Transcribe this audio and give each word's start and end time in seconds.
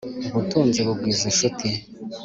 ubutunzi 0.31 0.79
bugwiza 0.87 1.23
incuti, 1.29 1.67